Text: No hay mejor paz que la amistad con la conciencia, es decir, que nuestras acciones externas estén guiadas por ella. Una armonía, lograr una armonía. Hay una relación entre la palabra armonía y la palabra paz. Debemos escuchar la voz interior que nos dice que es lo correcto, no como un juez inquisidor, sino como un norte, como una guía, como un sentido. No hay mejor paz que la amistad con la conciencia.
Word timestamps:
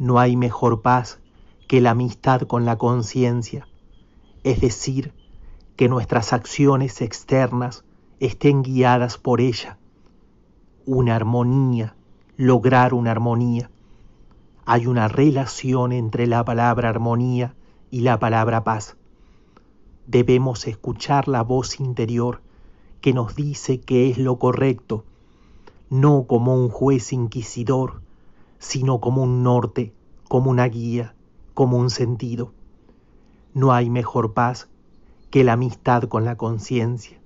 No 0.00 0.18
hay 0.18 0.34
mejor 0.34 0.80
paz 0.80 1.20
que 1.68 1.82
la 1.82 1.90
amistad 1.90 2.40
con 2.40 2.64
la 2.64 2.78
conciencia, 2.78 3.68
es 4.44 4.62
decir, 4.62 5.12
que 5.76 5.90
nuestras 5.90 6.32
acciones 6.32 7.02
externas 7.02 7.84
estén 8.18 8.62
guiadas 8.62 9.18
por 9.18 9.42
ella. 9.42 9.76
Una 10.86 11.16
armonía, 11.16 11.96
lograr 12.38 12.94
una 12.94 13.10
armonía. 13.10 13.70
Hay 14.64 14.86
una 14.86 15.06
relación 15.06 15.92
entre 15.92 16.26
la 16.26 16.46
palabra 16.46 16.88
armonía 16.88 17.54
y 17.90 18.00
la 18.00 18.18
palabra 18.18 18.64
paz. 18.64 18.96
Debemos 20.06 20.66
escuchar 20.66 21.28
la 21.28 21.42
voz 21.42 21.78
interior 21.78 22.40
que 23.02 23.12
nos 23.12 23.34
dice 23.34 23.82
que 23.82 24.08
es 24.08 24.16
lo 24.16 24.38
correcto, 24.38 25.04
no 25.90 26.24
como 26.26 26.54
un 26.54 26.70
juez 26.70 27.12
inquisidor, 27.12 28.00
sino 28.60 29.00
como 29.00 29.24
un 29.24 29.42
norte, 29.42 29.92
como 30.28 30.50
una 30.50 30.66
guía, 30.66 31.16
como 31.54 31.78
un 31.78 31.90
sentido. 31.90 32.52
No 33.52 33.72
hay 33.72 33.90
mejor 33.90 34.32
paz 34.32 34.68
que 35.30 35.42
la 35.42 35.54
amistad 35.54 36.04
con 36.04 36.24
la 36.24 36.36
conciencia. 36.36 37.19